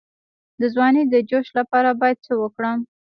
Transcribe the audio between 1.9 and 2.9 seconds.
باید څه وکړم؟